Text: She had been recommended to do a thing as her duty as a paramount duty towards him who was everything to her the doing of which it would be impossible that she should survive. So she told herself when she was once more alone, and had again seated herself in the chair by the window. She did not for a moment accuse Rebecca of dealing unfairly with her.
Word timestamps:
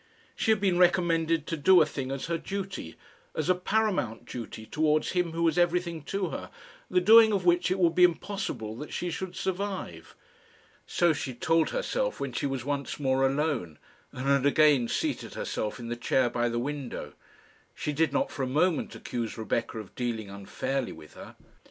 She 0.35 0.49
had 0.49 0.59
been 0.59 0.79
recommended 0.79 1.45
to 1.45 1.55
do 1.55 1.79
a 1.79 1.85
thing 1.85 2.09
as 2.11 2.25
her 2.25 2.39
duty 2.39 2.95
as 3.35 3.49
a 3.49 3.53
paramount 3.53 4.25
duty 4.25 4.65
towards 4.65 5.11
him 5.11 5.33
who 5.33 5.43
was 5.43 5.59
everything 5.59 6.01
to 6.05 6.29
her 6.29 6.49
the 6.89 6.99
doing 6.99 7.31
of 7.31 7.45
which 7.45 7.69
it 7.69 7.77
would 7.77 7.93
be 7.93 8.03
impossible 8.03 8.75
that 8.77 8.91
she 8.91 9.11
should 9.11 9.35
survive. 9.35 10.15
So 10.87 11.13
she 11.13 11.35
told 11.35 11.69
herself 11.69 12.19
when 12.19 12.31
she 12.33 12.47
was 12.47 12.65
once 12.65 12.99
more 12.99 13.27
alone, 13.29 13.77
and 14.11 14.25
had 14.25 14.47
again 14.47 14.87
seated 14.87 15.35
herself 15.35 15.77
in 15.79 15.89
the 15.89 15.95
chair 15.95 16.31
by 16.31 16.49
the 16.49 16.57
window. 16.57 17.13
She 17.75 17.93
did 17.93 18.11
not 18.11 18.31
for 18.31 18.41
a 18.41 18.47
moment 18.47 18.95
accuse 18.95 19.37
Rebecca 19.37 19.77
of 19.77 19.93
dealing 19.93 20.31
unfairly 20.31 20.93
with 20.93 21.13
her. 21.13 21.35